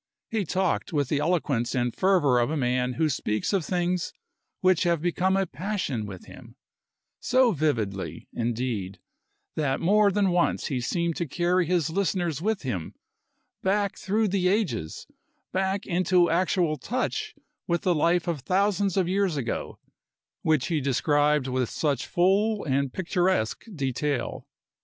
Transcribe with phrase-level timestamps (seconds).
[0.31, 4.13] He talked with the eloquence and fervor of a man who speaks of things
[4.61, 6.55] which have become a passion with him;
[7.19, 8.97] so vividly, indeed,
[9.55, 12.95] that more than once he seemed to carry his listeners with him,
[13.61, 15.05] back through the ages,
[15.51, 17.35] back into actual touch
[17.67, 19.77] with the life of thousands of years ago,
[20.41, 24.47] which he described with such full and picturesque detail.